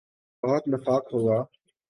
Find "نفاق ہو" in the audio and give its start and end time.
0.67-1.19